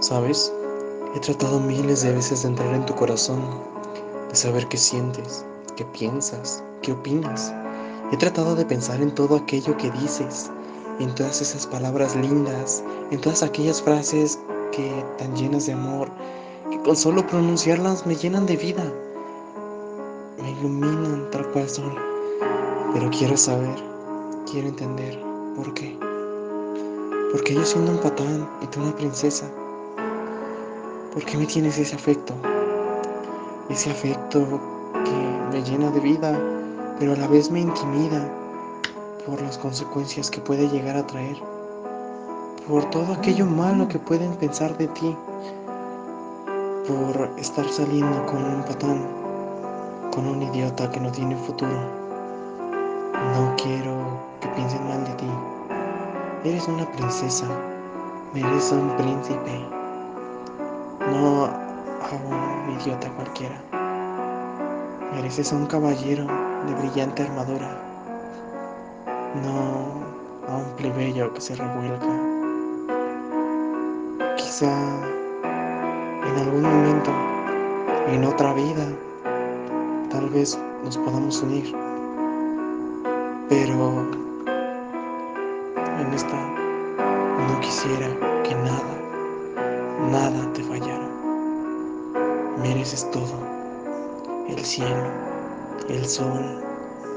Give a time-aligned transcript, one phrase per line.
[0.00, 0.52] ¿Sabes?
[1.16, 3.42] He tratado miles de veces de entrar en tu corazón,
[4.28, 5.44] de saber qué sientes,
[5.74, 7.52] qué piensas, qué opinas.
[8.12, 10.52] He tratado de pensar en todo aquello que dices,
[11.00, 14.38] en todas esas palabras lindas, en todas aquellas frases
[14.70, 16.08] que tan llenas de amor,
[16.70, 18.84] que con solo pronunciarlas me llenan de vida,
[20.40, 21.92] me iluminan tal cual sol.
[22.94, 23.74] Pero quiero saber,
[24.48, 25.20] quiero entender
[25.56, 25.98] por qué.
[27.32, 29.50] Porque yo siendo un patán y tú una princesa,
[31.18, 32.32] ¿por qué me tienes ese afecto?
[33.68, 34.38] Ese afecto
[35.04, 36.40] que me llena de vida,
[36.96, 38.24] pero a la vez me intimida
[39.26, 41.36] por las consecuencias que puede llegar a traer,
[42.68, 45.16] por todo aquello malo que pueden pensar de ti,
[46.86, 49.04] por estar saliendo con un patán,
[50.14, 51.80] con un idiota que no tiene futuro.
[53.34, 55.30] No quiero que piensen mal de ti.
[56.44, 57.48] Eres una princesa,
[58.32, 59.77] mereces a un príncipe,
[61.12, 63.60] no a un idiota cualquiera.
[65.14, 66.26] Mereces a un caballero
[66.66, 67.70] de brillante armadura,
[69.42, 72.06] no a un plebeyo que se revuelca.
[74.36, 74.72] Quizá
[76.28, 77.10] en algún momento,
[78.08, 78.86] en otra vida,
[80.10, 81.74] tal vez nos podamos unir,
[83.48, 84.06] pero
[86.00, 86.36] en esta
[87.48, 88.08] no quisiera
[88.44, 88.94] que nada,
[90.10, 91.07] nada te fallara.
[92.62, 93.38] Mereces todo,
[94.48, 95.06] el cielo,
[95.88, 96.60] el sol,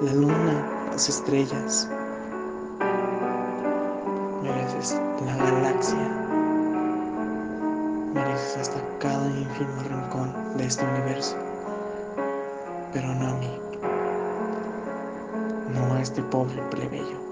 [0.03, 1.89] la luna, las estrellas.
[4.43, 5.97] Mereces la galaxia.
[8.13, 11.35] Mereces hasta cada ínfimo rincón de este universo.
[12.93, 13.59] Pero no a mí.
[15.73, 17.30] No a este pobre plebeyo.